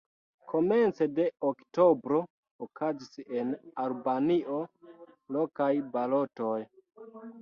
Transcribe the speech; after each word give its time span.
Komence 0.51 1.05
de 1.17 1.25
oktobro 1.49 2.21
okazis 2.67 3.21
en 3.41 3.51
Albanio 3.83 4.57
lokaj 5.37 5.71
balotoj. 5.97 6.59